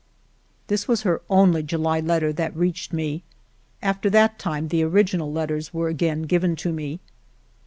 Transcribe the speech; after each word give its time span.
This 0.65 0.87
was 0.87 1.03
her 1.03 1.21
only 1.29 1.61
July 1.61 1.99
letter 1.99 2.33
that 2.33 2.55
reached 2.57 2.91
me; 2.91 3.21
after 3.83 4.09
that 4.09 4.39
time 4.39 4.69
the 4.69 4.81
original 4.83 5.31
letters 5.31 5.75
were 5.75 5.89
again 5.89 6.23
given 6.23 6.55
to 6.55 6.73
me. 6.73 6.99